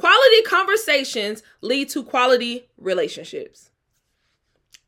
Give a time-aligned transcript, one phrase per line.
[0.00, 3.68] Quality conversations lead to quality relationships.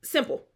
[0.01, 0.47] Simple.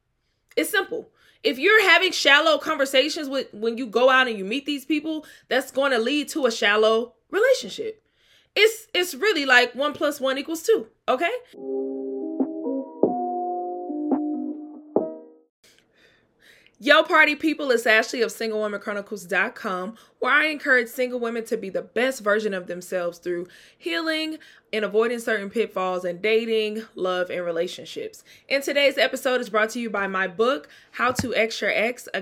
[0.56, 1.10] It's simple.
[1.42, 5.26] If you're having shallow conversations with when you go out and you meet these people,
[5.50, 8.02] that's going to lead to a shallow relationship.
[8.54, 10.86] It's it's really like one plus one equals two.
[11.06, 11.32] Okay.
[16.86, 21.82] Yo, party people, it's Ashley of SingleWomanChronicles.com, where I encourage single women to be the
[21.82, 24.38] best version of themselves through healing
[24.72, 28.22] and avoiding certain pitfalls in dating, love, and relationships.
[28.48, 31.72] And today's episode is brought to you by my book, How to X Your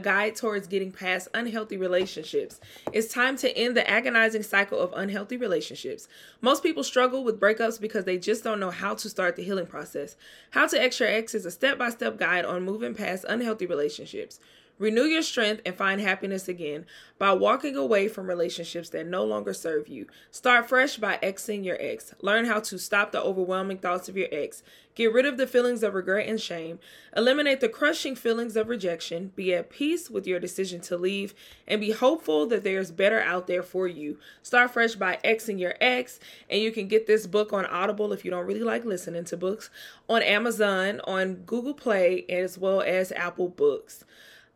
[0.01, 2.61] Guide Towards Getting Past Unhealthy Relationships.
[2.93, 6.09] It's time to end the agonizing cycle of unhealthy relationships.
[6.41, 9.67] Most people struggle with breakups because they just don't know how to start the healing
[9.67, 10.17] process.
[10.51, 14.41] How to X Your is a step by step guide on moving past unhealthy relationships.
[14.77, 16.85] Renew your strength and find happiness again
[17.17, 20.09] by walking away from relationships that no longer serve you.
[20.33, 22.13] Start fresh by exing your ex.
[22.21, 24.65] Learn how to stop the overwhelming thoughts of your ex.
[24.97, 26.81] Get rid of the feelings of regret and shame.
[27.17, 29.31] Eliminate the crushing feelings of rejection.
[29.37, 31.35] Be at peace with your decision to leave
[31.69, 34.19] and be hopeful that there's better out there for you.
[34.43, 36.19] Start fresh by exing your ex.
[36.51, 39.37] And you can get this book on Audible if you don't really like listening to
[39.37, 39.71] books,
[40.09, 44.05] on Amazon, on Google Play, as well as Apple Books.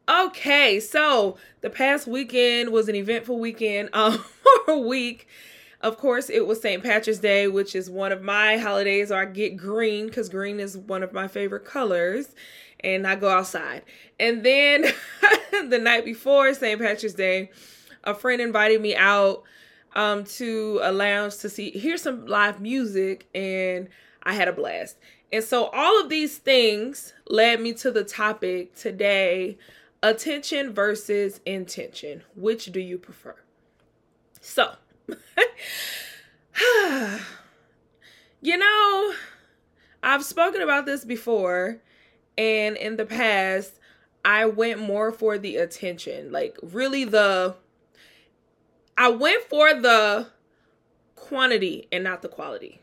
[0.08, 4.24] Okay, so the past weekend was an eventful weekend um
[4.66, 5.28] or week.
[5.80, 6.82] Of course, it was St.
[6.82, 9.12] Patrick's Day, which is one of my holidays.
[9.12, 12.34] Or I get green because green is one of my favorite colors,
[12.80, 13.82] and I go outside.
[14.18, 14.86] And then
[15.68, 16.80] the night before St.
[16.80, 17.50] Patrick's Day,
[18.02, 19.42] a friend invited me out
[19.94, 23.88] um to a lounge to see hear some live music, and
[24.22, 24.96] I had a blast.
[25.30, 29.58] And so all of these things led me to the topic today
[30.02, 32.22] attention versus intention.
[32.34, 33.36] Which do you prefer?
[34.40, 34.74] So,
[38.40, 39.14] you know,
[40.02, 41.78] I've spoken about this before,
[42.36, 43.78] and in the past,
[44.24, 46.32] I went more for the attention.
[46.32, 47.56] Like, really, the.
[48.96, 50.28] I went for the
[51.14, 52.80] quantity and not the quality.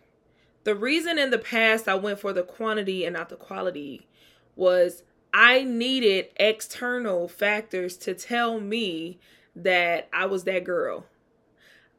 [0.63, 4.07] The reason in the past I went for the quantity and not the quality
[4.55, 5.03] was
[5.37, 9.19] I needed external factors to tell me
[9.53, 11.07] that I was that girl.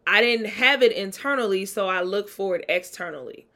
[0.06, 3.46] I didn't have it internally, so I looked for it externally.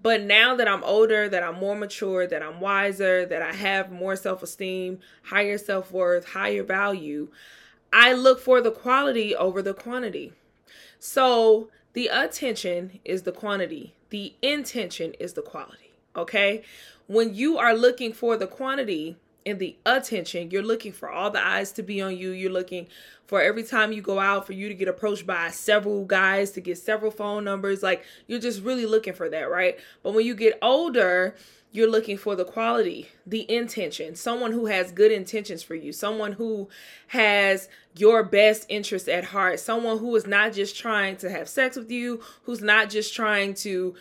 [0.00, 3.90] But now that I'm older, that I'm more mature, that I'm wiser, that I have
[3.90, 7.26] more self esteem, higher self worth, higher value,
[7.92, 10.32] I look for the quality over the quantity.
[11.00, 15.90] So the attention is the quantity, the intention is the quality.
[16.14, 16.62] Okay.
[17.06, 20.50] When you are looking for the quantity, and the attention.
[20.50, 22.30] You're looking for all the eyes to be on you.
[22.30, 22.88] You're looking
[23.26, 26.60] for every time you go out for you to get approached by several guys to
[26.60, 27.82] get several phone numbers.
[27.82, 29.78] Like you're just really looking for that, right?
[30.02, 31.34] But when you get older,
[31.72, 36.32] you're looking for the quality, the intention, someone who has good intentions for you, someone
[36.32, 36.68] who
[37.08, 41.74] has your best interest at heart, someone who is not just trying to have sex
[41.76, 43.94] with you, who's not just trying to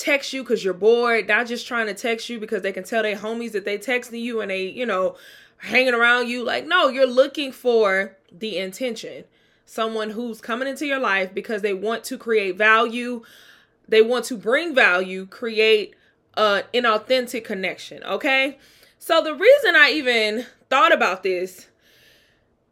[0.00, 3.02] text you because you're bored, not just trying to text you because they can tell
[3.02, 5.16] their homies that they texting you and they, you know,
[5.58, 6.42] hanging around you.
[6.42, 9.24] Like, no, you're looking for the intention.
[9.66, 13.22] Someone who's coming into your life because they want to create value.
[13.86, 15.94] they want to bring value, create
[16.34, 18.02] uh, an authentic connection.
[18.04, 18.58] Okay.
[18.98, 21.68] So the reason I even thought about this,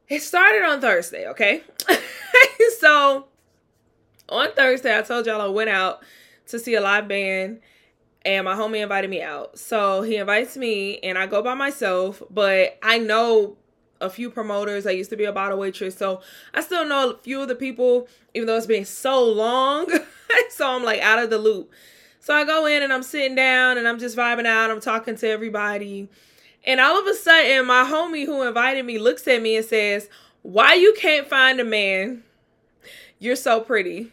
[0.08, 1.28] it started on Thursday.
[1.28, 1.62] Okay.
[2.78, 3.26] so
[4.28, 6.02] on Thursday, I told y'all I went out
[6.48, 7.60] to see a live band
[8.24, 9.58] and my homie invited me out.
[9.58, 13.56] So he invites me and I go by myself, but I know
[14.00, 14.86] a few promoters.
[14.86, 16.20] I used to be a bottle waitress, so
[16.54, 19.86] I still know a few of the people, even though it's been so long.
[20.50, 21.70] so I'm like out of the loop.
[22.20, 24.70] So I go in and I'm sitting down and I'm just vibing out.
[24.70, 26.08] I'm talking to everybody.
[26.64, 30.10] And all of a sudden, my homie who invited me looks at me and says,
[30.42, 32.24] Why you can't find a man?
[33.18, 34.12] You're so pretty.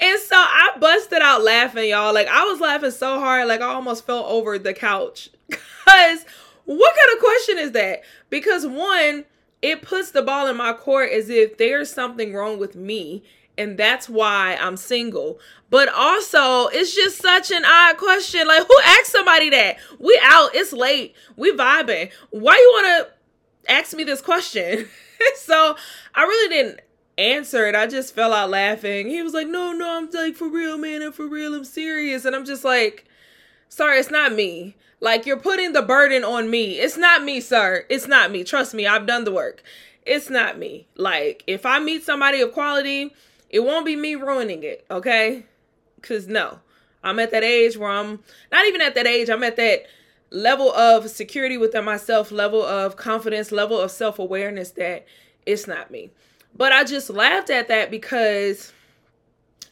[0.00, 2.12] And so I busted out laughing, y'all.
[2.12, 5.30] Like I was laughing so hard, like I almost fell over the couch.
[5.50, 6.24] Cause
[6.64, 8.02] what kind of question is that?
[8.28, 9.24] Because one,
[9.62, 13.22] it puts the ball in my court as if there's something wrong with me
[13.58, 15.38] and that's why I'm single.
[15.70, 18.46] But also, it's just such an odd question.
[18.46, 19.78] Like, who asked somebody that?
[19.98, 22.10] We out, it's late, we vibing.
[22.30, 23.08] Why you wanna
[23.68, 24.88] ask me this question?
[25.36, 25.76] so
[26.14, 26.80] I really didn't
[27.18, 27.74] answer it.
[27.74, 29.08] I just fell out laughing.
[29.08, 32.24] He was like, No, no, I'm like for real, man, I'm for real, I'm serious.
[32.24, 33.06] And I'm just like,
[33.68, 34.76] sorry, it's not me.
[35.00, 36.78] Like you're putting the burden on me.
[36.78, 37.84] It's not me, sir.
[37.88, 38.44] It's not me.
[38.44, 39.62] Trust me, I've done the work.
[40.04, 40.86] It's not me.
[40.96, 43.12] Like if I meet somebody of quality
[43.50, 45.46] it won't be me ruining it, okay?
[46.02, 46.60] Cause no,
[47.02, 48.20] I'm at that age where I'm
[48.50, 49.28] not even at that age.
[49.28, 49.86] I'm at that
[50.30, 55.06] level of security within myself, level of confidence, level of self awareness that
[55.46, 56.10] it's not me.
[56.56, 58.72] But I just laughed at that because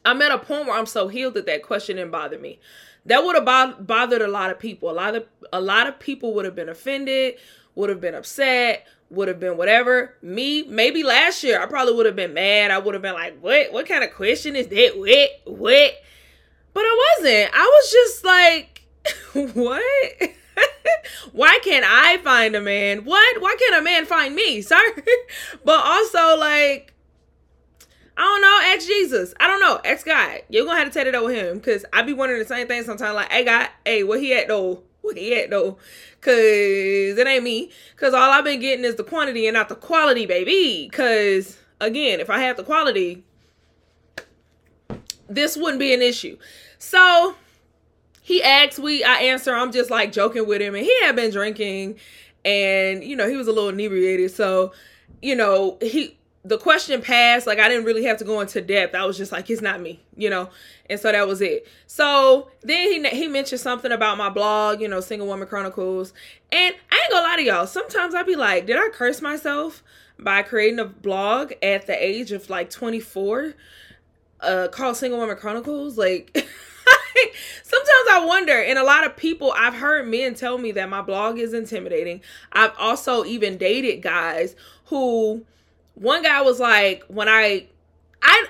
[0.05, 2.61] I'm at a point where I'm so healed that that question didn't bother me.
[3.07, 4.91] That would have bo- bothered a lot of people.
[4.91, 7.35] A lot of a lot of people would have been offended,
[7.75, 10.17] would have been upset, would have been whatever.
[10.21, 12.71] Me, maybe last year, I probably would have been mad.
[12.71, 13.73] I would have been like, what?
[13.73, 14.93] What kind of question is that?
[14.97, 15.59] What?
[15.59, 15.95] What?
[16.75, 17.51] But I wasn't.
[17.55, 18.87] I was just like,
[19.55, 20.31] what?
[21.33, 23.05] Why can't I find a man?
[23.05, 23.41] What?
[23.41, 24.63] Why can't a man find me?
[24.63, 24.91] Sorry.
[25.65, 26.93] but also, like,
[28.17, 28.61] I don't know.
[28.73, 29.35] Ex Jesus.
[29.41, 29.81] I don't know.
[29.85, 30.43] Ex God.
[30.49, 32.83] You're gonna have to take it with him because I be wondering the same thing
[32.85, 33.15] sometimes.
[33.15, 34.83] Like, hey, God, hey, where he at though?
[35.03, 35.79] Where he at though?
[36.21, 37.71] Cause it ain't me.
[37.97, 40.89] Cause all I've been getting is the quantity and not the quality, baby.
[40.91, 43.25] Cause again, if I had the quality,
[45.29, 46.39] this wouldn't be an issue.
[46.79, 47.35] So
[48.25, 49.55] he asks, we I answer.
[49.55, 51.97] I'm just like joking with him, and he had been drinking,
[52.43, 54.31] and you know he was a little inebriated.
[54.31, 54.73] So
[55.21, 58.95] you know he the question passed like i didn't really have to go into depth
[58.95, 60.51] i was just like it's not me you know
[60.91, 64.87] and so that was it so then he he mentioned something about my blog you
[64.87, 66.13] know single woman chronicles
[66.53, 69.83] and i ain't gonna lie to y'all sometimes i'd be like did i curse myself
[70.19, 73.55] by creating a blog at the age of like 24
[74.41, 76.47] uh called single woman chronicles like
[77.63, 81.03] sometimes I wonder, and a lot of people I've heard men tell me that my
[81.03, 82.21] blog is intimidating.
[82.53, 85.45] I've also even dated guys who
[85.95, 87.67] one guy was like, when I,
[88.23, 88.47] I,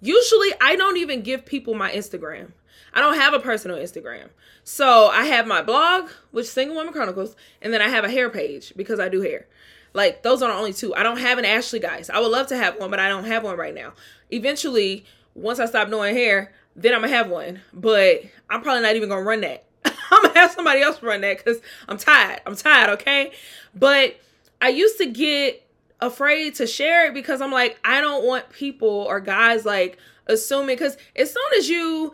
[0.00, 2.52] usually I don't even give people my Instagram.
[2.92, 4.28] I don't have a personal Instagram.
[4.64, 8.28] So I have my blog, which Single Woman Chronicles, and then I have a hair
[8.28, 9.46] page because I do hair.
[9.94, 10.94] Like those are the only two.
[10.94, 12.10] I don't have an Ashley guys.
[12.10, 13.94] I would love to have one, but I don't have one right now.
[14.30, 15.04] Eventually,
[15.34, 17.60] once I stop doing hair, then I'm gonna have one.
[17.72, 19.64] But I'm probably not even gonna run that.
[19.84, 22.40] I'm gonna have somebody else run that because I'm tired.
[22.46, 23.32] I'm tired, okay?
[23.74, 24.16] But
[24.60, 25.64] I used to get
[26.00, 30.76] afraid to share it because I'm like, I don't want people or guys like assuming
[30.76, 32.12] because as soon as you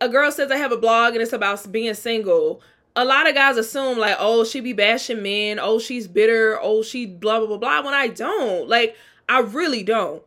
[0.00, 2.60] a girl says I have a blog and it's about being single,
[2.96, 6.82] a lot of guys assume like, oh, she be bashing men, oh, she's bitter, oh,
[6.82, 7.82] she blah blah blah blah.
[7.82, 8.96] When I don't, like,
[9.28, 10.22] I really don't.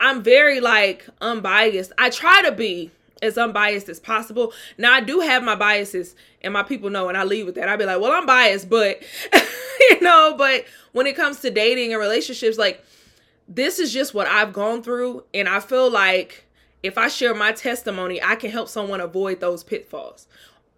[0.00, 1.92] I'm very like unbiased.
[1.98, 2.90] I try to be
[3.22, 4.52] as unbiased as possible.
[4.76, 7.68] Now I do have my biases, and my people know, and I leave with that.
[7.68, 9.02] I'd be like, well, I'm biased, but
[9.90, 12.84] you know, but when it comes to dating and relationships, like
[13.48, 15.24] this is just what I've gone through.
[15.32, 16.44] And I feel like
[16.82, 20.28] if I share my testimony, I can help someone avoid those pitfalls.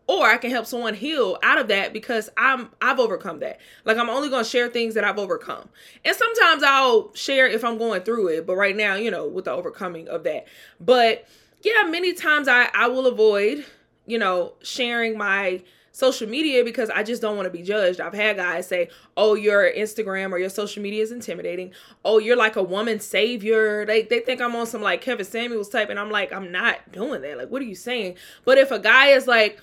[0.07, 3.61] Or I can help someone heal out of that because I'm I've overcome that.
[3.85, 5.69] Like I'm only gonna share things that I've overcome.
[6.05, 9.45] And sometimes I'll share if I'm going through it, but right now, you know, with
[9.45, 10.49] the overcoming of that.
[10.81, 11.29] But
[11.63, 13.65] yeah, many times I, I will avoid,
[14.07, 15.63] you know, sharing my
[15.93, 18.01] social media because I just don't want to be judged.
[18.01, 21.73] I've had guys say, "Oh, your Instagram or your social media is intimidating.
[22.05, 25.69] Oh, you're like a woman savior." They they think I'm on some like Kevin Samuels
[25.69, 28.17] type and I'm like, "I'm not doing that." Like, what are you saying?
[28.45, 29.61] But if a guy is like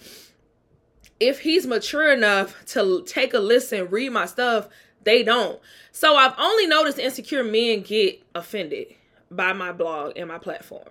[1.19, 4.67] if he's mature enough to take a listen, read my stuff,
[5.03, 5.59] they don't.
[5.91, 8.93] So I've only noticed insecure men get offended
[9.31, 10.89] by my blog and my platform.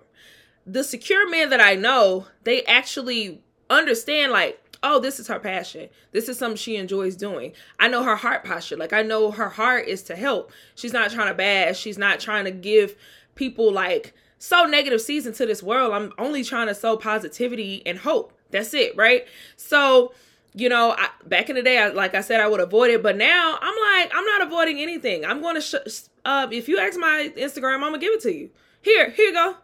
[0.67, 5.89] The secure men that I know, they actually understand like oh, this is her passion.
[6.11, 7.53] This is something she enjoys doing.
[7.79, 8.77] I know her heart posture.
[8.77, 10.51] Like I know her heart is to help.
[10.75, 11.79] She's not trying to bash.
[11.79, 12.95] She's not trying to give
[13.35, 15.93] people like so negative season to this world.
[15.93, 18.33] I'm only trying to sow positivity and hope.
[18.51, 19.27] That's it, right?
[19.55, 20.13] So,
[20.53, 23.03] you know, I, back in the day, I, like I said, I would avoid it,
[23.03, 25.25] but now I'm like, I'm not avoiding anything.
[25.25, 28.33] I'm going to, sh- uh, if you ask my Instagram, I'm gonna give it to
[28.33, 28.51] you.
[28.81, 29.55] Here, here you go.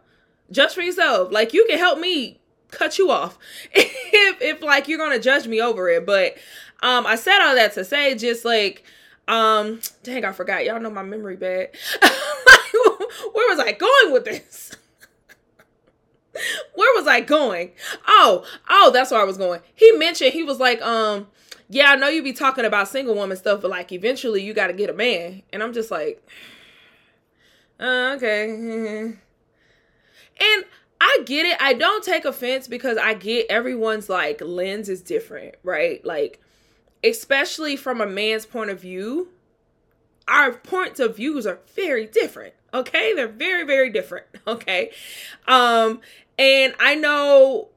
[0.50, 1.32] Just for yourself.
[1.32, 3.38] Like you can help me cut you off
[3.72, 6.04] if if like you're gonna judge me over it.
[6.06, 6.36] But
[6.82, 8.84] um, I said all that to say just like
[9.26, 10.64] um, dang, I forgot.
[10.64, 11.70] Y'all know my memory bad.
[13.32, 14.72] where was I going with this?
[16.74, 17.72] where was I going?
[18.06, 19.60] Oh, oh, that's where I was going.
[19.74, 21.28] He mentioned he was like, um,
[21.68, 24.66] yeah, I know you be talking about single woman stuff, but like eventually you got
[24.66, 26.26] to get a man, and I'm just like,
[27.80, 29.16] uh, okay,
[30.40, 30.64] and
[31.00, 31.56] I get it.
[31.60, 36.04] I don't take offense because I get everyone's like lens is different, right?
[36.04, 36.40] Like,
[37.02, 39.28] especially from a man's point of view,
[40.26, 42.54] our points of views are very different.
[42.72, 44.26] Okay, they're very, very different.
[44.46, 44.90] Okay,
[45.48, 46.02] um,
[46.38, 47.68] and I know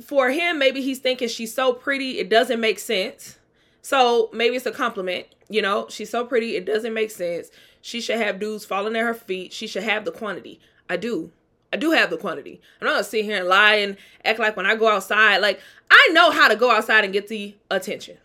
[0.00, 3.38] for him, maybe he's thinking she's so pretty, it doesn't make sense.
[3.82, 7.50] So maybe it's a compliment, you know, she's so pretty, it doesn't make sense.
[7.80, 9.52] She should have dudes falling at her feet.
[9.52, 10.60] She should have the quantity.
[10.88, 11.32] I do.
[11.72, 12.60] I do have the quantity.
[12.80, 15.60] I'm not gonna sit here and lie and act like when I go outside, like
[15.90, 18.18] I know how to go outside and get the attention.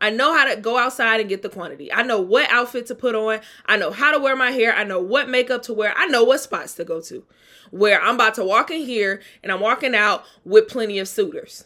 [0.00, 1.92] I know how to go outside and get the quantity.
[1.92, 3.40] I know what outfit to put on.
[3.66, 4.72] I know how to wear my hair.
[4.72, 5.92] I know what makeup to wear.
[5.96, 7.24] I know what spots to go to.
[7.70, 11.64] Where I'm about to walk in here and I'm walking out with plenty of suitors.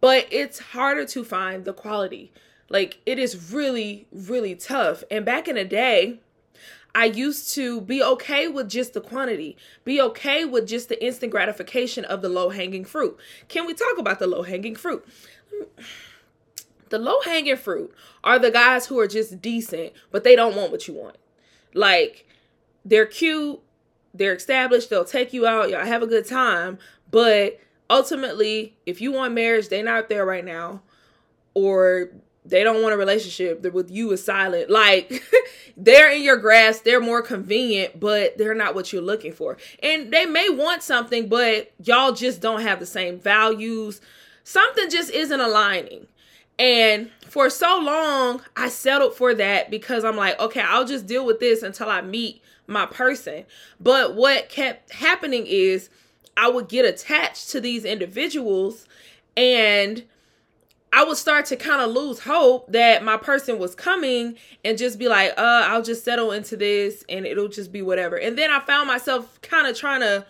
[0.00, 2.32] But it's harder to find the quality.
[2.68, 5.04] Like it is really, really tough.
[5.10, 6.20] And back in the day,
[6.94, 11.32] I used to be okay with just the quantity, be okay with just the instant
[11.32, 13.18] gratification of the low hanging fruit.
[13.48, 15.06] Can we talk about the low hanging fruit?
[16.90, 20.70] The low hanging fruit are the guys who are just decent, but they don't want
[20.70, 21.16] what you want.
[21.72, 22.26] Like,
[22.84, 23.60] they're cute,
[24.12, 26.78] they're established, they'll take you out, y'all have a good time,
[27.10, 27.58] but
[27.88, 30.82] ultimately, if you want marriage, they're not there right now,
[31.54, 32.10] or
[32.44, 34.68] they don't want a relationship with you is silent.
[34.68, 35.22] Like
[35.76, 39.56] they're in your grasp they're more convenient but they're not what you're looking for.
[39.82, 44.00] And they may want something but y'all just don't have the same values.
[44.44, 46.06] Something just isn't aligning.
[46.58, 51.24] And for so long i settled for that because i'm like okay i'll just deal
[51.24, 53.44] with this until i meet my person.
[53.80, 55.88] But what kept happening is
[56.36, 58.86] i would get attached to these individuals
[59.36, 60.04] and
[60.92, 64.98] I would start to kind of lose hope that my person was coming and just
[64.98, 68.16] be like, uh, I'll just settle into this and it'll just be whatever.
[68.16, 70.26] And then I found myself kind of trying to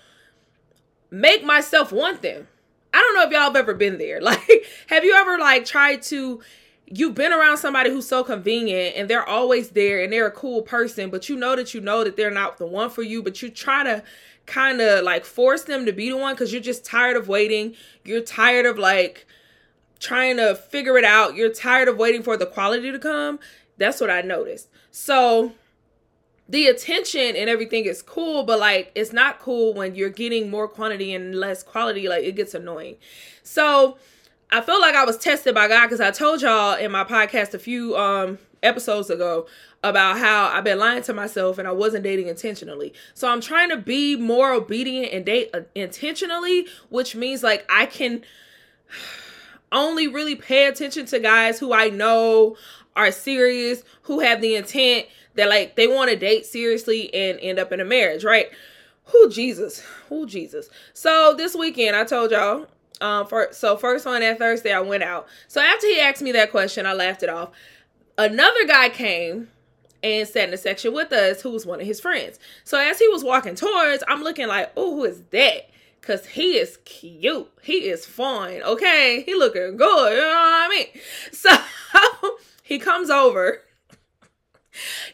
[1.11, 2.47] make myself want them.
[2.95, 4.21] I don't know if y'all have ever been there.
[4.23, 6.41] Like, have you ever like tried to
[6.87, 10.63] you've been around somebody who's so convenient and they're always there and they're a cool
[10.63, 13.41] person, but you know that you know that they're not the one for you, but
[13.41, 14.03] you try to
[14.47, 17.75] kind of like force them to be the one because you're just tired of waiting.
[18.05, 19.27] You're tired of like
[20.03, 23.39] trying to figure it out, you're tired of waiting for the quality to come.
[23.79, 24.69] That's what I noticed.
[24.91, 25.53] So
[26.49, 30.67] the attention and everything is cool, but like it's not cool when you're getting more
[30.67, 32.09] quantity and less quality.
[32.09, 32.97] Like it gets annoying.
[33.45, 33.97] So
[34.51, 37.55] I feel like I was tested by God because I told y'all in my podcast
[37.55, 39.47] a few um episodes ago
[39.85, 42.93] about how I've been lying to myself and I wasn't dating intentionally.
[43.15, 47.87] So I'm trying to be more obedient and date uh, intentionally, which means like I
[47.87, 48.23] can
[49.73, 52.57] only really pay attention to guys who I know
[52.95, 57.59] are serious, who have the intent that like they want to date seriously and end
[57.59, 58.51] up in a marriage, right?
[59.07, 60.69] Who Jesus, who Jesus.
[60.93, 62.67] So this weekend I told y'all,
[63.01, 65.27] um, for so first on that Thursday I went out.
[65.49, 67.51] So after he asked me that question, I laughed it off.
[68.19, 69.49] Another guy came
[70.03, 72.39] and sat in the section with us who was one of his friends.
[72.65, 75.71] So as he was walking towards, I'm looking like, oh, who is that?
[76.03, 77.49] Cause he is cute.
[77.63, 78.61] He is fun.
[78.63, 79.23] Okay.
[79.25, 80.13] He looking good.
[80.13, 80.87] You know what I mean?
[81.33, 81.51] So
[82.63, 83.61] he comes over.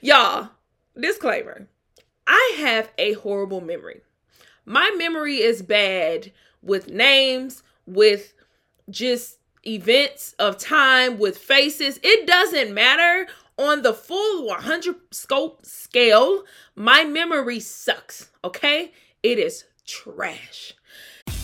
[0.00, 0.50] Y'all,
[0.99, 1.68] disclaimer.
[2.26, 4.00] I have a horrible memory.
[4.64, 8.35] My memory is bad with names, with
[8.88, 11.99] just events of time, with faces.
[12.02, 13.26] It doesn't matter
[13.59, 16.45] on the full 100 scope scale.
[16.75, 18.30] My memory sucks.
[18.45, 18.92] Okay.
[19.23, 20.75] It is trash.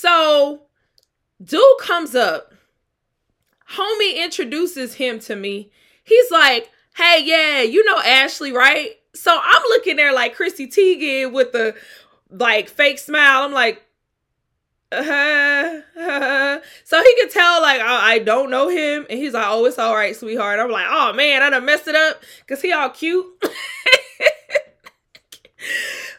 [0.00, 0.62] So,
[1.44, 2.54] dude comes up.
[3.72, 5.70] Homie introduces him to me.
[6.02, 8.92] He's like, hey, yeah, you know Ashley, right?
[9.14, 11.74] So I'm looking there like Chrissy Teigen with the
[12.30, 13.42] like fake smile.
[13.42, 13.82] I'm like,
[14.90, 16.60] uh, uh.
[16.84, 19.78] so he could tell like I, I, don't know him, and he's like, "Oh, it's
[19.78, 22.88] all right, sweetheart." I'm like, "Oh man, I done messed it up," cause he all
[22.88, 23.26] cute.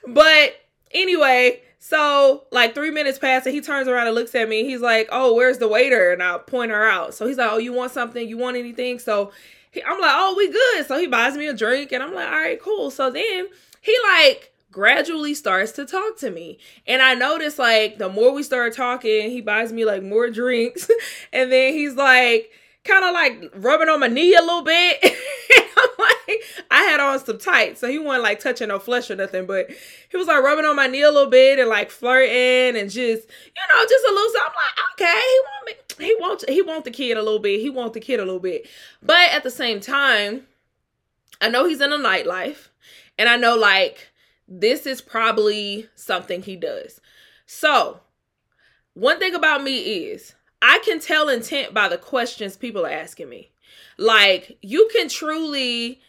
[0.07, 0.53] but
[0.93, 1.61] anyway,
[1.91, 4.63] so like three minutes pass, and he turns around and looks at me.
[4.63, 7.13] He's like, "Oh, where's the waiter?" And I point her out.
[7.13, 8.25] So he's like, "Oh, you want something?
[8.25, 9.33] You want anything?" So
[9.71, 12.29] he, I'm like, "Oh, we good." So he buys me a drink, and I'm like,
[12.29, 13.50] "All right, cool." So then
[13.81, 16.60] he like gradually starts to talk to me.
[16.88, 20.89] And I notice like the more we start talking, he buys me like more drinks.
[21.33, 22.51] and then he's like
[22.86, 25.03] kind of like rubbing on my knee a little bit.
[26.27, 29.46] Like, I had on some tights, so he wasn't like touching no flesh or nothing,
[29.46, 29.70] but
[30.10, 33.27] he was like rubbing on my knee a little bit and like flirting and just,
[33.27, 34.29] you know, just a little.
[34.29, 37.39] So I'm like, okay, he want me, he wants, he want the kid a little
[37.39, 38.67] bit, he want the kid a little bit,
[39.01, 40.48] but at the same time,
[41.41, 42.70] I know he's in a nightlife,
[43.17, 44.12] and I know like
[44.48, 47.01] this is probably something he does.
[47.46, 48.01] So,
[48.93, 53.29] one thing about me is I can tell intent by the questions people are asking
[53.29, 53.51] me.
[53.98, 56.01] Like, you can truly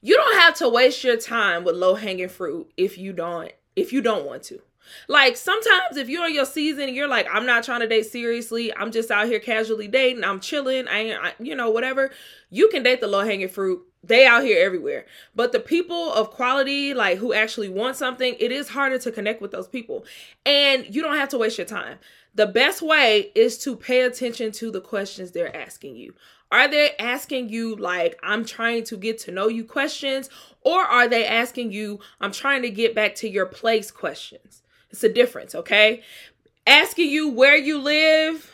[0.00, 4.00] you don't have to waste your time with low-hanging fruit if you don't if you
[4.00, 4.60] don't want to.
[5.06, 8.74] Like sometimes if you're in your season, you're like, I'm not trying to date seriously.
[8.74, 10.24] I'm just out here casually dating.
[10.24, 10.88] I'm chilling.
[10.88, 12.10] I I, you know, whatever.
[12.50, 15.04] You can date the low hanging fruit they out here everywhere
[15.34, 19.42] but the people of quality like who actually want something it is harder to connect
[19.42, 20.04] with those people
[20.46, 21.98] and you don't have to waste your time
[22.32, 26.14] the best way is to pay attention to the questions they're asking you
[26.50, 30.28] are they asking you like i'm trying to get to know you questions
[30.62, 35.04] or are they asking you i'm trying to get back to your place questions it's
[35.04, 36.02] a difference okay
[36.66, 38.52] asking you where you live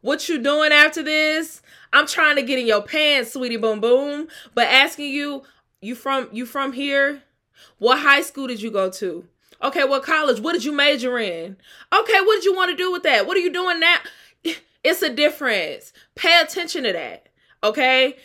[0.00, 1.62] what you doing after this
[1.92, 5.42] I'm trying to get in your pants, sweetie boom boom, but asking you,
[5.80, 7.22] you from you from here?
[7.78, 9.26] What high school did you go to?
[9.62, 10.40] Okay, what college?
[10.40, 11.56] What did you major in?
[11.92, 13.26] Okay, what did you want to do with that?
[13.26, 13.98] What are you doing now?
[14.84, 15.92] It's a difference.
[16.14, 17.28] Pay attention to that.
[17.62, 18.16] Okay?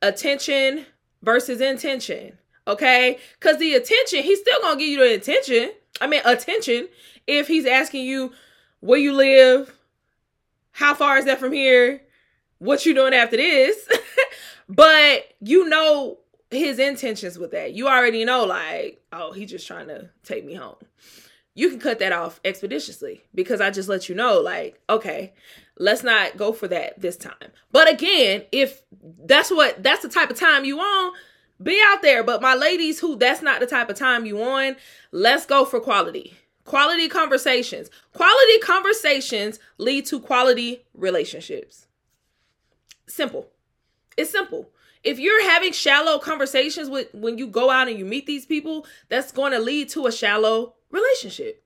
[0.00, 0.86] Attention
[1.22, 2.38] versus intention.
[2.66, 3.18] Okay?
[3.38, 5.72] Because the attention, he's still gonna give you the attention.
[6.00, 6.88] I mean attention
[7.26, 8.32] if he's asking you
[8.80, 9.76] where you live,
[10.72, 12.02] how far is that from here?
[12.62, 13.88] what you doing after this
[14.68, 16.18] but you know
[16.52, 20.54] his intentions with that you already know like oh he's just trying to take me
[20.54, 20.76] home
[21.56, 25.32] you can cut that off expeditiously because i just let you know like okay
[25.78, 28.82] let's not go for that this time but again if
[29.24, 31.12] that's what that's the type of time you on
[31.62, 34.76] be out there but my ladies who that's not the type of time you on
[35.12, 41.86] let's go for quality quality conversations quality conversations lead to quality relationships
[43.12, 43.48] Simple.
[44.16, 44.70] It's simple.
[45.04, 48.86] If you're having shallow conversations with when you go out and you meet these people,
[49.10, 51.61] that's going to lead to a shallow relationship.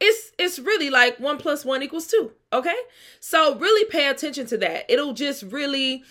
[0.00, 2.32] It's it's really like one plus one equals two.
[2.52, 2.76] Okay.
[3.20, 4.90] So really pay attention to that.
[4.90, 6.04] It'll just really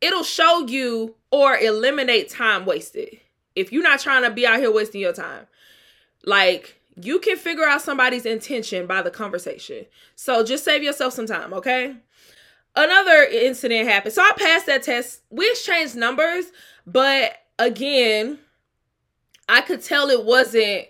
[0.00, 3.18] it'll show you or eliminate time wasted.
[3.54, 5.46] If you're not trying to be out here wasting your time.
[6.24, 9.86] Like you can figure out somebody's intention by the conversation.
[10.14, 11.96] So just save yourself some time, okay?
[12.76, 14.14] another incident happened.
[14.14, 15.22] So I passed that test.
[15.30, 16.46] We exchanged numbers,
[16.86, 18.38] but again,
[19.48, 20.86] I could tell it wasn't,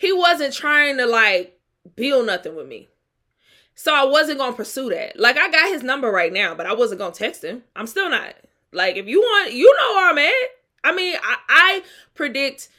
[0.00, 1.60] he wasn't trying to like
[1.94, 2.88] build nothing with me.
[3.74, 5.20] So I wasn't to pursue that.
[5.20, 7.64] Like I got his number right now, but I wasn't to text him.
[7.76, 8.34] I'm still not.
[8.72, 10.48] Like if you want, you know where I'm at.
[10.82, 11.82] I mean, I, I
[12.14, 12.70] predict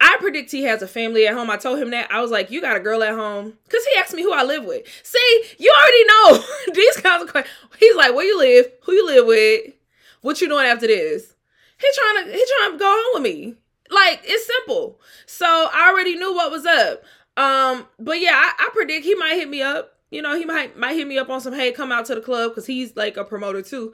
[0.00, 1.50] I predict he has a family at home.
[1.50, 2.10] I told him that.
[2.10, 3.52] I was like, you got a girl at home.
[3.64, 4.86] Because he asked me who I live with.
[5.02, 7.54] See, you already know these kinds of questions.
[7.78, 8.72] He's like, where you live?
[8.84, 9.74] Who you live with?
[10.22, 11.34] What you doing after this?
[11.78, 13.56] He trying to he trying to go home with me.
[13.90, 15.00] Like, it's simple.
[15.26, 17.02] So I already knew what was up.
[17.36, 19.92] Um, but yeah, I, I predict he might hit me up.
[20.10, 22.20] You know, he might might hit me up on some hey, come out to the
[22.20, 23.92] club because he's like a promoter too.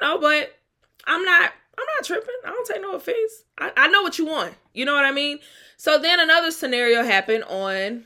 [0.00, 0.54] You know, but
[1.06, 2.34] I'm not I'm not tripping.
[2.44, 3.44] I don't take no offense.
[3.58, 4.54] I, I know what you want.
[4.74, 5.38] You know what I mean?
[5.76, 8.04] So then another scenario happened on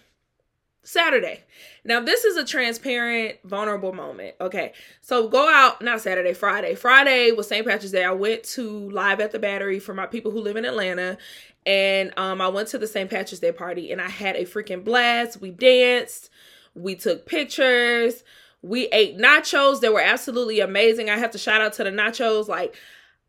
[0.87, 1.43] Saturday.
[1.85, 4.37] Now, this is a transparent, vulnerable moment.
[4.41, 4.73] Okay.
[5.01, 6.77] So go out, not Saturday, Friday.
[6.77, 7.67] Friday was St.
[7.67, 8.05] Patrick's Day.
[8.05, 11.19] I went to Live at the Battery for my people who live in Atlanta.
[11.67, 13.11] And um, I went to the St.
[13.11, 15.41] Patrick's Day party and I had a freaking blast.
[15.41, 16.31] We danced,
[16.75, 18.23] we took pictures,
[18.63, 19.81] we ate nachos.
[19.81, 21.11] They were absolutely amazing.
[21.11, 22.47] I have to shout out to the nachos.
[22.47, 22.77] Like,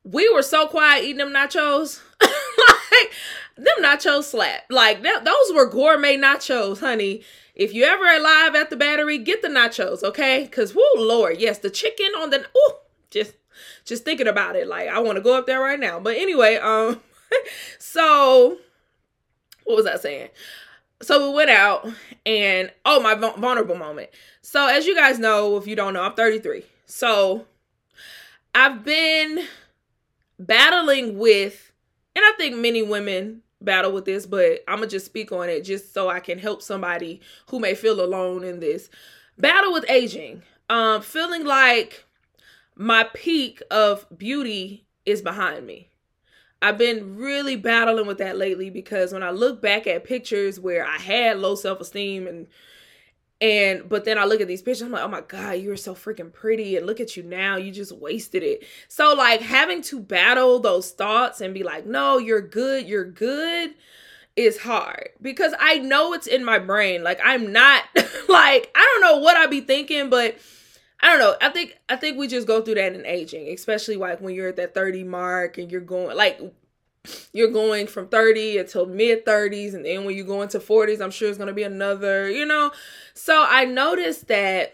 [0.03, 2.01] we were so quiet eating them nachos.
[2.21, 3.11] like
[3.57, 4.63] them nachos slap.
[4.69, 7.23] Like those were gourmet nachos, honey.
[7.57, 10.47] If you ever alive at the battery, get the nachos, okay?
[10.47, 13.33] Cause whoo lord, yes, the chicken on the oh just
[13.83, 15.99] just thinking about it, like I want to go up there right now.
[15.99, 17.01] But anyway, um,
[17.79, 18.59] so
[19.63, 20.29] what was I saying?
[21.01, 21.87] So we went out
[22.27, 24.11] and oh my vulnerable moment.
[24.43, 26.63] So as you guys know, if you don't know, I'm 33.
[26.85, 27.47] So
[28.53, 29.45] I've been
[30.37, 31.71] battling with,
[32.15, 35.63] and I think many women battle with this, but I'm gonna just speak on it
[35.63, 38.89] just so I can help somebody who may feel alone in this.
[39.37, 40.43] Battle with aging.
[40.69, 42.05] Um, feeling like
[42.75, 45.89] my peak of beauty is behind me.
[46.61, 50.85] I've been really battling with that lately because when I look back at pictures where
[50.85, 52.47] I had low self esteem and
[53.39, 55.77] and but then I look at these pictures, I'm like, oh my God, you are
[55.77, 56.75] so freaking pretty.
[56.75, 57.55] And look at you now.
[57.55, 58.63] You just wasted it.
[58.87, 63.75] So like having to battle those thoughts and be like, no, you're good, you're good
[64.35, 67.03] is hard because I know it's in my brain.
[67.03, 67.83] Like I'm not
[68.29, 70.37] like I don't know what I'd be thinking, but
[71.01, 71.35] I don't know.
[71.41, 74.49] I think I think we just go through that in aging, especially like when you're
[74.49, 76.39] at that 30 mark and you're going like
[77.33, 81.11] you're going from 30 until mid 30s and then when you go into 40s i'm
[81.11, 82.71] sure it's going to be another you know
[83.13, 84.73] so i noticed that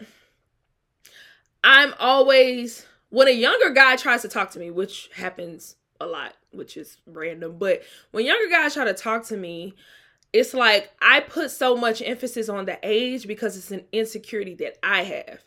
[1.62, 6.34] i'm always when a younger guy tries to talk to me which happens a lot
[6.52, 9.74] which is random but when younger guys try to talk to me
[10.34, 14.78] it's like I put so much emphasis on the age because it's an insecurity that
[14.82, 15.40] I have.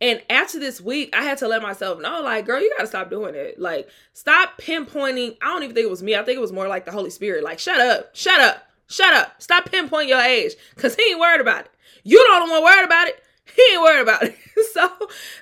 [0.00, 3.10] And after this week, I had to let myself know, like, girl, you gotta stop
[3.10, 3.58] doing it.
[3.58, 5.36] Like, stop pinpointing.
[5.40, 6.16] I don't even think it was me.
[6.16, 7.44] I think it was more like the Holy Spirit.
[7.44, 9.40] Like, shut up, shut up, shut up.
[9.40, 10.54] Stop pinpointing your age.
[10.76, 11.70] Cause he ain't worried about it.
[12.02, 13.22] You don't want worried about it.
[13.54, 14.36] He ain't worried about it.
[14.72, 14.90] so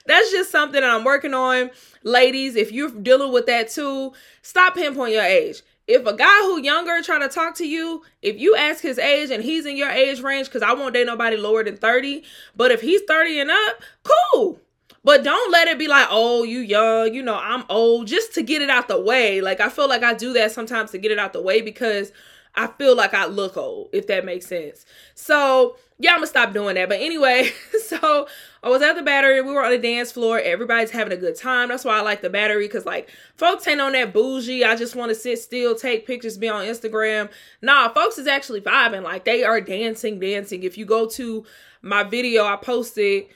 [0.07, 1.71] that's just something that I'm working on.
[2.03, 4.12] Ladies, if you're dealing with that too,
[4.43, 8.38] stop pinpointing your age if a guy who younger trying to talk to you, if
[8.38, 11.37] you ask his age and he's in your age range, because I won't date nobody
[11.37, 12.23] lower than 30,
[12.57, 14.61] but if he's 30 and up, cool.
[15.05, 18.42] But don't let it be like, oh, you young, you know, I'm old, just to
[18.42, 19.40] get it out the way.
[19.40, 22.12] Like I feel like I do that sometimes to get it out the way because
[22.55, 24.87] I feel like I look old, if that makes sense.
[25.14, 26.88] So yeah, I'm gonna stop doing that.
[26.88, 27.51] But anyway,
[27.87, 28.29] so
[28.64, 29.40] I was at the battery.
[29.42, 30.38] We were on the dance floor.
[30.38, 31.68] Everybody's having a good time.
[31.68, 34.64] That's why I like the battery because like folks ain't on that bougie.
[34.64, 37.29] I just want to sit still, take pictures, be on Instagram.
[37.61, 39.03] Nah, folks is actually vibing.
[39.03, 40.62] Like they are dancing, dancing.
[40.62, 41.44] If you go to
[41.83, 43.27] my video I posted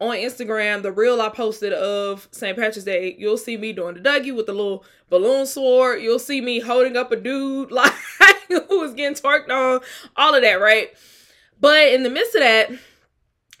[0.00, 2.56] on Instagram, the reel I posted of St.
[2.56, 6.02] Patrick's Day, you'll see me doing the Dougie with the little balloon sword.
[6.02, 7.94] You'll see me holding up a dude like
[8.48, 9.80] who was getting twerked on,
[10.16, 10.90] all of that, right?
[11.58, 12.70] But in the midst of that,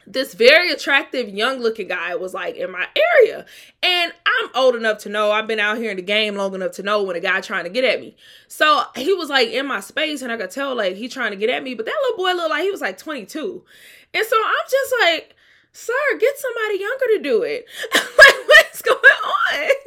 [0.06, 2.86] this very attractive young looking guy was like in my
[3.16, 3.44] area
[3.82, 6.72] and i'm old enough to know i've been out here in the game long enough
[6.72, 8.16] to know when a guy trying to get at me
[8.48, 11.36] so he was like in my space and i could tell like he trying to
[11.36, 13.62] get at me but that little boy looked like he was like 22
[14.12, 15.34] and so i'm just like
[15.74, 17.66] sir, get somebody younger to do it.
[17.94, 19.70] like, what's going on?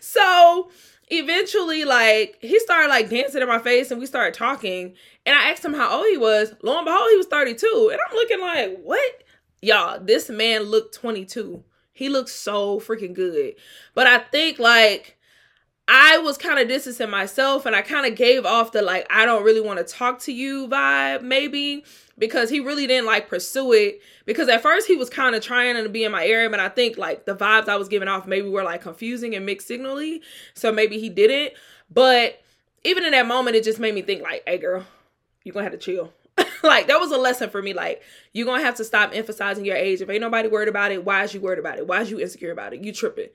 [0.00, 0.70] So
[1.08, 4.94] eventually, like, he started like dancing in my face and we started talking.
[5.26, 6.54] And I asked him how old he was.
[6.62, 7.90] Lo and behold, he was 32.
[7.92, 9.23] And I'm looking like, what?
[9.64, 11.64] Y'all, this man looked 22.
[11.92, 13.54] He looked so freaking good.
[13.94, 15.16] But I think like
[15.86, 19.24] I was kind of distancing myself and I kind of gave off the like, I
[19.24, 21.84] don't really want to talk to you vibe, maybe
[22.18, 24.00] because he really didn't like pursue it.
[24.24, 26.68] Because at first he was kind of trying to be in my area, but I
[26.68, 30.22] think like the vibes I was giving off maybe were like confusing and mixed signally.
[30.54, 31.54] So maybe he didn't.
[31.90, 32.40] But
[32.82, 34.84] even in that moment, it just made me think like, hey girl,
[35.42, 36.12] you're gonna have to chill.
[36.68, 37.74] like that was a lesson for me.
[37.74, 40.00] Like you're gonna have to stop emphasizing your age.
[40.00, 41.86] If ain't nobody worried about it, why is you worried about it?
[41.86, 42.82] Why is you insecure about it?
[42.82, 43.28] You tripping.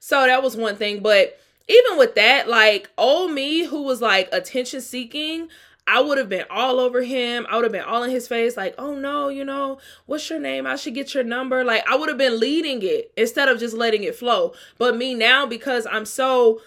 [0.00, 1.00] So that was one thing.
[1.00, 5.48] But even with that, like old me who was like attention seeking,
[5.86, 7.46] I would have been all over him.
[7.48, 10.38] I would have been all in his face, like, oh no, you know, what's your
[10.38, 10.66] name?
[10.66, 11.62] I should get your number.
[11.62, 14.54] Like, I would have been leading it instead of just letting it flow.
[14.78, 16.62] But me now, because I'm so,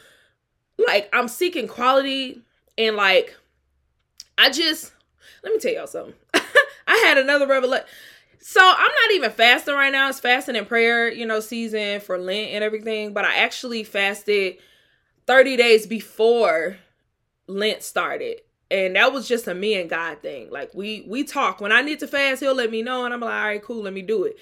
[0.77, 2.43] like, I'm seeking quality
[2.77, 3.36] and, like,
[4.38, 4.93] I just,
[5.43, 6.13] let me tell y'all something.
[6.33, 7.85] I had another revelation.
[8.39, 10.09] So I'm not even fasting right now.
[10.09, 13.13] It's fasting and prayer, you know, season for Lent and everything.
[13.13, 14.57] But I actually fasted
[15.25, 16.77] 30 days before
[17.47, 20.49] Lent started and that was just a me and God thing.
[20.49, 21.61] Like we we talk.
[21.61, 23.83] When I need to fast, he'll let me know, and I'm like, all right, cool,
[23.83, 24.37] let me do it.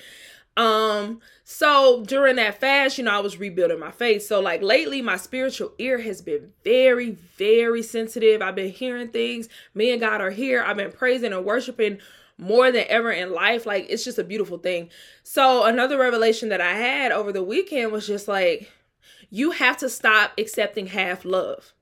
[0.58, 4.24] Um, so during that fast, you know, I was rebuilding my faith.
[4.24, 8.42] So like lately, my spiritual ear has been very, very sensitive.
[8.42, 9.50] I've been hearing things.
[9.74, 10.64] Me and God are here.
[10.64, 12.00] I've been praising and worshiping
[12.38, 13.66] more than ever in life.
[13.66, 14.90] Like it's just a beautiful thing.
[15.24, 18.72] So another revelation that I had over the weekend was just like,
[19.30, 21.74] you have to stop accepting half love.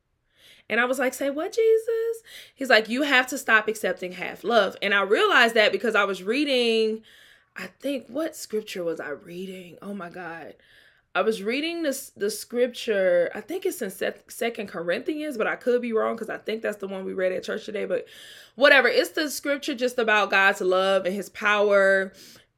[0.69, 2.23] And I was like, say what, Jesus?
[2.55, 4.75] He's like, you have to stop accepting half love.
[4.81, 7.03] And I realized that because I was reading,
[7.55, 9.77] I think, what scripture was I reading?
[9.81, 10.55] Oh my God.
[11.15, 13.29] I was reading this the scripture.
[13.35, 13.91] I think it's in
[14.27, 17.31] Second Corinthians, but I could be wrong because I think that's the one we read
[17.31, 17.85] at church today.
[17.85, 18.05] But
[18.55, 22.11] whatever, it's the scripture just about God's love and His power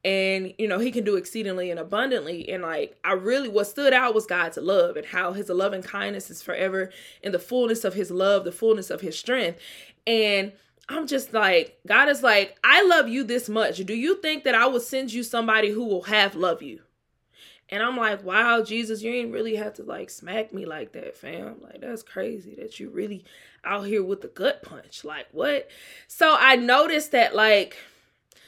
[0.06, 3.92] and you know he can do exceedingly and abundantly and like i really what stood
[3.92, 6.92] out was god's love and how his loving kindness is forever
[7.24, 9.60] in the fullness of his love the fullness of his strength
[10.06, 10.54] and
[10.90, 13.78] i'm just like god is like i love you this much.
[13.78, 16.82] Do you think that i will send you somebody who will half love you?
[17.70, 21.18] And i'm like wow jesus you ain't really have to like smack me like that
[21.18, 21.56] fam.
[21.62, 23.26] Like that's crazy that you really
[23.64, 25.04] out here with the gut punch.
[25.04, 25.70] Like what?
[26.08, 27.78] So i noticed that like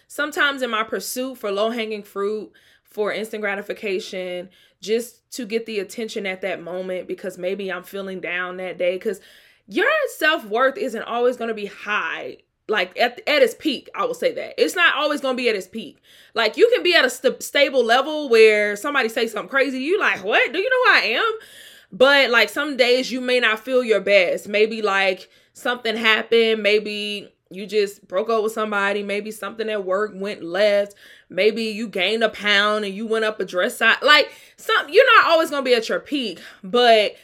[0.08, 2.52] sometimes in my pursuit for low hanging fruit,
[2.84, 4.50] for instant gratification,
[4.82, 8.96] just to get the attention at that moment because maybe I'm feeling down that day.
[8.96, 9.22] Because
[9.68, 12.38] your self worth isn't always going to be high.
[12.70, 14.62] Like at, at its peak, I will say that.
[14.62, 16.02] It's not always going to be at its peak.
[16.34, 19.80] Like you can be at a st- stable level where somebody say something crazy.
[19.80, 20.52] You like, what?
[20.52, 21.38] Do you know who I am?
[21.92, 24.50] But like some days you may not feel your best.
[24.50, 26.62] Maybe like something happened.
[26.62, 30.96] Maybe you just broke up with somebody, maybe something at work went left,
[31.30, 33.98] maybe you gained a pound and you went up a dress size.
[34.02, 37.16] Like some you're not always gonna be at your peak, but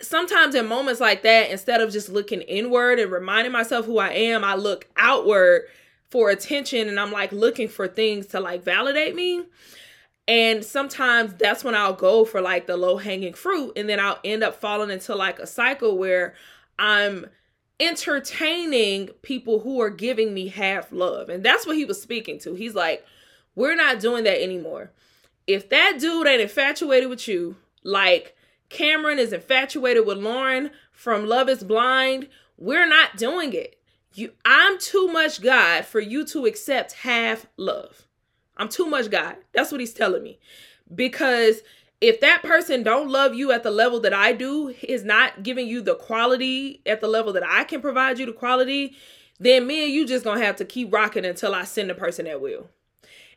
[0.00, 4.10] sometimes in moments like that, instead of just looking inward and reminding myself who I
[4.10, 5.62] am, I look outward
[6.10, 9.44] for attention and I'm like looking for things to like validate me.
[10.28, 14.18] And sometimes that's when I'll go for like the low hanging fruit and then I'll
[14.24, 16.34] end up falling into like a cycle where
[16.78, 17.26] I'm
[17.78, 21.28] entertaining people who are giving me half love.
[21.28, 22.54] And that's what he was speaking to.
[22.54, 23.04] He's like,
[23.54, 24.90] we're not doing that anymore.
[25.46, 28.35] If that dude ain't infatuated with you, like
[28.68, 33.78] Cameron is infatuated with Lauren from Love is Blind, we're not doing it.
[34.14, 38.06] You I'm too much God for you to accept half love.
[38.56, 39.36] I'm too much God.
[39.52, 40.38] That's what he's telling me.
[40.92, 41.60] Because
[42.00, 45.66] if that person don't love you at the level that I do, is not giving
[45.66, 48.96] you the quality at the level that I can provide you the quality,
[49.38, 52.24] then me and you just gonna have to keep rocking until I send the person
[52.24, 52.68] that will.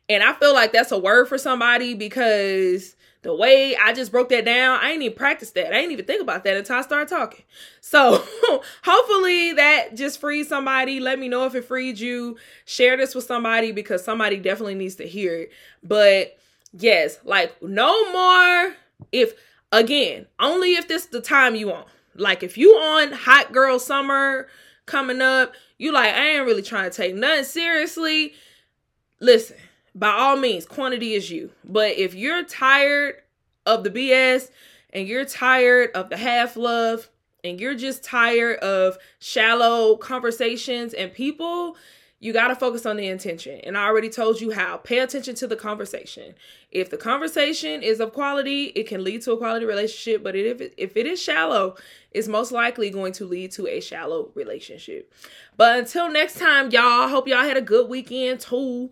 [0.08, 4.30] And I feel like that's a word for somebody because the way I just broke
[4.30, 5.74] that down, I ain't even practice that.
[5.74, 7.44] I ain't even think about that until I started talking.
[7.82, 8.24] So
[8.84, 11.00] hopefully that just frees somebody.
[11.00, 12.38] Let me know if it freed you.
[12.66, 15.52] Share this with somebody because somebody definitely needs to hear it.
[15.84, 16.40] But
[16.72, 18.76] Yes, like no more
[19.12, 19.34] if
[19.72, 21.86] again, only if this the time you on.
[22.16, 24.48] Like if you on hot girl summer
[24.86, 28.34] coming up, you like I ain't really trying to take nothing seriously.
[29.20, 29.58] Listen,
[30.00, 31.52] by all means, quantity is you.
[31.66, 33.16] But if you're tired
[33.66, 34.50] of the BS
[34.92, 37.10] and you're tired of the half love
[37.44, 41.76] and you're just tired of shallow conversations and people,
[42.22, 43.60] you got to focus on the intention.
[43.64, 44.78] And I already told you how.
[44.78, 46.34] Pay attention to the conversation.
[46.72, 50.24] If the conversation is of quality, it can lead to a quality relationship.
[50.24, 51.76] But if it, if it is shallow,
[52.12, 55.14] it's most likely going to lead to a shallow relationship.
[55.56, 58.92] But until next time, y'all, hope y'all had a good weekend too.